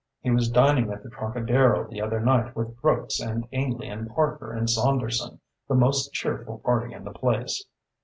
[0.21, 4.51] He was dining at the Trocadero the other night with Brooks and Ainley and Parker
[4.51, 7.63] and Saunderson the most cheerful party in the place.